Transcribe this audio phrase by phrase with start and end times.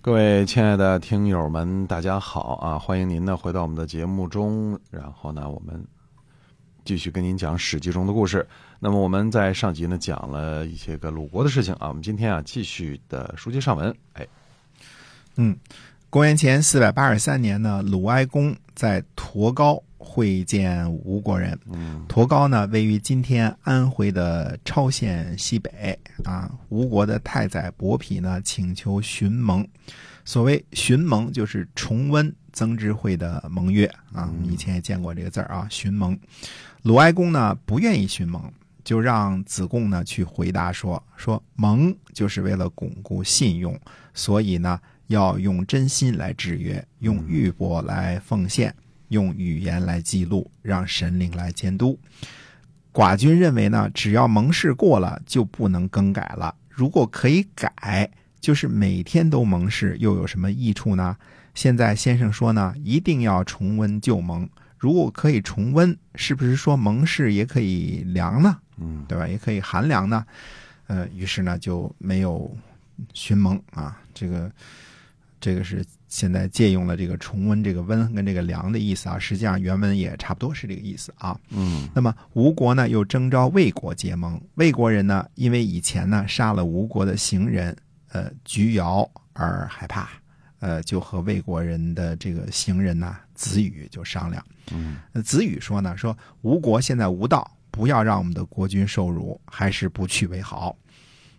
[0.00, 2.78] 各位亲爱的听友们，大家好啊！
[2.78, 5.84] 欢迎您呢回到我们的节目中，然后呢，我们
[6.84, 8.46] 继续跟您讲《史记》中的故事。
[8.78, 13.92] 那么我们在上集呢讲了一些个鲁国的事情啊，我们今天啊继续的书接上文。
[14.12, 14.24] 哎，
[15.34, 15.58] 嗯，
[16.08, 21.58] 公元前四百八十三年呢，鲁哀公在驼高会见吴国人。
[21.72, 26.50] 嗯，驼高呢位于今天安徽的超县西北啊。
[26.68, 29.66] 吴国的太宰伯嚭呢请求寻盟。
[30.24, 34.30] 所谓寻盟，就是重温曾之会的盟约啊。
[34.32, 36.18] 我们以前也见过这个字儿啊，寻盟。
[36.82, 38.52] 鲁哀公呢不愿意寻盟，
[38.84, 43.78] 就让子贡呢去回答说：说盟就是为了巩固信用，
[44.12, 48.74] 所以呢要用真心来制约，用玉帛来奉献，
[49.08, 51.98] 用语言来记录，让神灵来监督。
[52.92, 56.54] 寡君认为呢，只要盟誓过了，就不能更改了。
[56.68, 58.10] 如果可以改。
[58.40, 61.16] 就是每天都盟誓，又有什么益处呢？
[61.54, 64.48] 现在先生说呢，一定要重温旧盟。
[64.78, 68.56] 如果可以重温，是不是说盟誓也可以凉呢？
[68.76, 69.26] 嗯，对吧？
[69.26, 70.24] 也可以寒凉呢？
[70.86, 72.56] 呃，于是呢就没有
[73.12, 74.00] 寻盟啊。
[74.14, 74.48] 这个
[75.40, 79.18] 这个是现在借用了这个重温这个温跟这个凉的意思啊。
[79.18, 81.38] 实际上原文也差不多是这个意思啊。
[81.50, 84.40] 嗯，那么吴国呢又征召魏国结盟。
[84.54, 87.76] 魏国人呢因为以前呢杀了吴国的行人。
[88.10, 90.08] 呃，菊尧而害怕，
[90.60, 94.42] 呃，就和魏国人的这个行人呢子羽就商量。
[94.72, 100.74] 嗯，子羽说呢，说吴国现在无道，不要让我们的国君受辱，还是不去为好。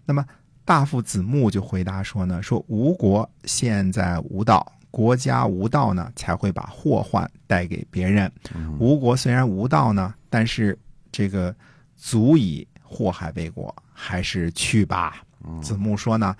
[0.05, 0.23] 那么
[0.69, 8.31] 大夫子木就回答说呢，说吴国现在无道，国家无道呢，才会把祸患带给别人。
[8.77, 10.77] 吴国虽然无道呢，但是
[11.11, 11.55] 这个
[11.95, 15.23] 足以祸害魏国，还是去吧。
[15.59, 16.35] 子木说呢。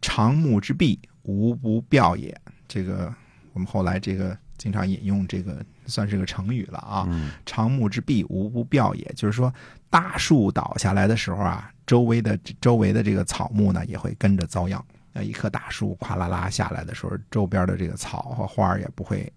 [0.00, 2.36] 长木之弊，无不吊也。
[2.66, 3.12] 这个
[3.52, 7.08] 我们后来这个经常引用，这个算是个成语了啊。
[7.46, 9.52] 长木之弊，无不吊也，就是说
[9.90, 14.82] 大树倒下来的时候啊，周围的周围的这个草木呢也会跟着遭殃。
[15.12, 19.30] 那一棵大树哗啦啦下来的时候，周边的这个草和花也不会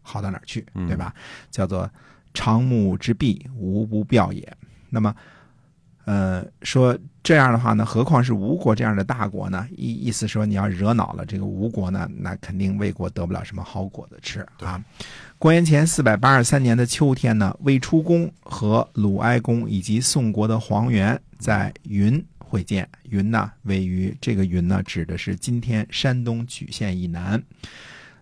[0.00, 1.14] 好到哪儿去，对吧？
[1.50, 1.86] 叫做
[2.32, 4.56] 长木之弊，无不妙也。
[4.88, 5.14] 那么。
[6.06, 9.68] 呃，说这样的话呢，何况是吴国这样的大国呢？
[9.76, 14.82] 意意思说，你要惹恼了这个吴国呢，那肯定魏国得不了什么好果子吃啊。
[15.38, 22.88] 公元前四百八十三年的秋天呢，魏出公和鲁哀公以及宋国的黄元在云会见。
[23.10, 27.40] 云呢，位于这个云呢，指的是今天山东莒县以南。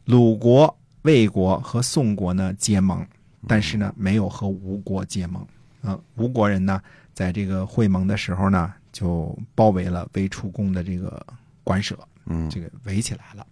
[0.04, 3.06] 鲁国、魏国和宋国呢结盟，
[3.46, 5.46] 但是呢，没有和吴国结盟。
[5.82, 6.82] 嗯，吴国人呢？
[7.18, 11.20] 在这个会盟的时候呢，就包围了魏出宫的这个
[11.64, 13.44] 馆舍，嗯，这个围起来了。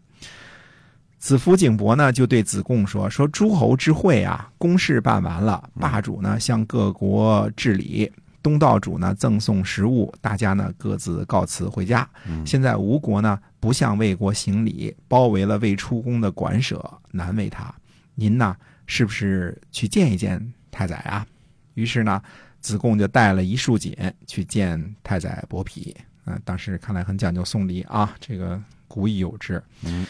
[1.19, 8.09] 子服景伯呢，就对子贡说：“说诸侯之会啊，公事办完了，霸主呢向各国致礼，
[8.41, 12.09] 东道主呢赠送食物，大家呢各自告辞回家。
[12.44, 17.75] 现在吴国呢不向魏国行礼，包围了魏出宫的馆舍，难为他。
[18.15, 18.54] 您呢
[18.87, 20.41] 是不是去见一见
[20.71, 21.27] 太宰啊？”
[21.75, 22.22] 于是呢。
[22.66, 23.97] 子贡就带了一束锦
[24.27, 25.94] 去见太宰伯嚭，
[26.25, 29.62] 啊，当时看来很讲究送礼啊，这个古已有之。
[29.84, 30.04] 嗯，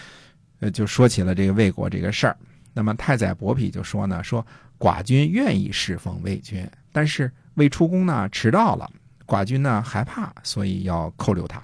[0.60, 2.34] 呃，就说起了这个魏国这个事儿。
[2.72, 4.44] 那么太宰伯嚭就说呢，说
[4.78, 8.90] 寡君愿意侍奉魏君，但是魏出公呢迟到了，
[9.26, 11.62] 寡君呢害怕，所以要扣留他。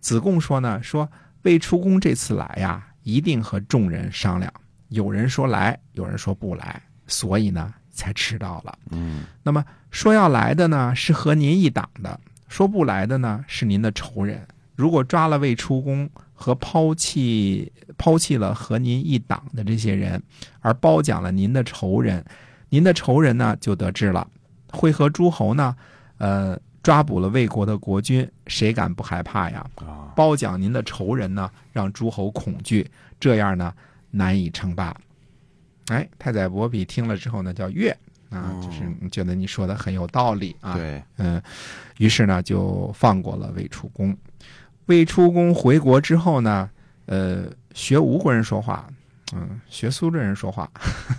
[0.00, 1.06] 子贡说呢，说
[1.42, 4.50] 魏出公这次来呀，一定和众人商量，
[4.88, 7.74] 有人说来，有人说不来，所以呢。
[7.94, 8.78] 才迟到了。
[8.90, 12.18] 嗯，那么说要来的呢，是和您一党的；
[12.48, 14.46] 说不来的呢，是您的仇人。
[14.76, 20.20] 如果抓了魏出宫和抛弃抛弃了和您一党的这些人，
[20.60, 22.24] 而褒奖了您的仇人，
[22.68, 24.28] 您的仇人呢就得志了。
[24.72, 25.76] 会和诸侯呢，
[26.18, 29.64] 呃，抓捕了魏国的国君，谁敢不害怕呀？
[30.16, 33.72] 褒奖您的仇人呢，让诸侯恐惧，这样呢
[34.10, 34.92] 难以称霸。
[35.88, 37.96] 哎，太宰伯比听了之后呢，叫悦
[38.30, 40.74] 啊，就是觉得你说的很有道理啊。
[40.74, 41.40] 对，嗯，
[41.98, 44.16] 于是呢就放过了魏出公。
[44.86, 46.68] 魏出公回国之后呢，
[47.06, 47.44] 呃，
[47.74, 48.86] 学吴国人说话，
[49.34, 50.70] 嗯，学苏州人说话，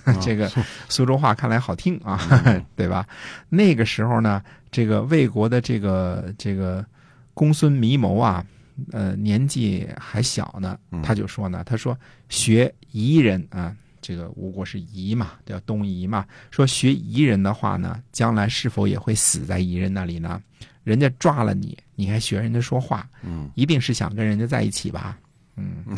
[0.03, 0.51] 啊 这个
[0.89, 3.07] 苏州话看来好听啊，嗯 对吧？
[3.49, 4.41] 那个时候呢，
[4.71, 6.85] 这个魏国的这个这个
[7.33, 8.45] 公孙弥谋啊，
[8.91, 11.97] 呃，年纪还小呢嗯，他就说呢，他说
[12.29, 13.75] 学夷人啊。
[14.07, 16.23] 这个吴国是夷嘛，叫东夷嘛。
[16.51, 20.39] 说学夷人的话呢，将来是否也会死在夷人那里呢？
[20.83, 25.17] 人家抓了你，你还学人家说话，嗯一定是想跟人家在一起吧？
[25.55, 25.83] 嗯，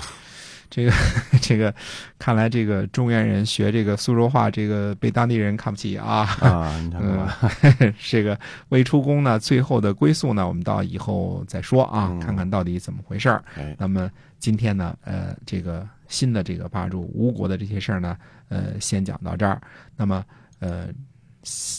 [0.69, 0.92] 这个
[1.42, 1.74] 这个，
[2.19, 6.24] 看来这个中原人学这个苏州话，这个被当地人看不起啊。
[6.42, 7.40] 啊，
[8.00, 8.38] 这个
[8.69, 13.44] 未出宫呢，最后的归宿呢，我们到以后再说啊，嗯看看到底怎么回事儿。
[13.56, 14.10] 哎，那么
[14.40, 18.18] 今天呢，呃，这个新的这个霸主吴国的这些事儿呢，
[18.50, 19.62] 呃，先讲到这儿。
[19.96, 20.24] 那么，
[20.60, 20.88] 呃，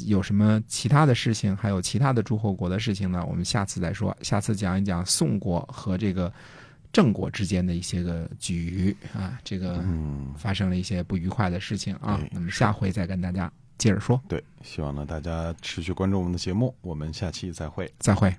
[0.06, 3.24] 有什么其他的事情，还有其他的诸侯国的事情呢？
[3.28, 4.16] 我们下次再说。
[4.22, 6.32] 下次讲一讲宋国和这个
[6.92, 12.30] 郑国之间的一些个局啊，这个嗯，发生了一些不愉快的事情啊哎。
[12.32, 14.20] 那么下回再跟大家接着说。
[14.28, 17.92] 对，希望呢大家持续关注我们的节目，我们下期再会。
[17.98, 18.34] 再会。